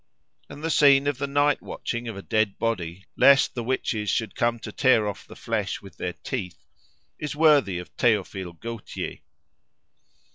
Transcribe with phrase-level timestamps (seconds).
[0.49, 4.33] And the scene of the night watching of a dead body lest the witches should
[4.33, 6.65] come to tear off the flesh with their teeth,
[7.19, 9.19] is worthy of Théophile Gautier.